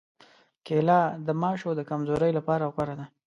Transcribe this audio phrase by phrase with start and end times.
[0.65, 3.05] کېله د ماشو د کمزورۍ لپاره غوره ده.